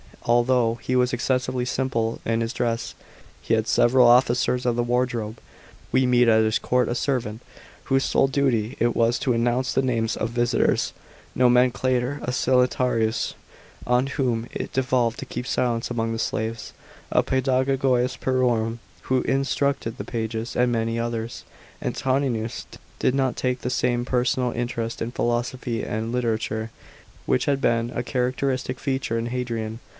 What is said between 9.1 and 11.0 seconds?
to announce the names of visitors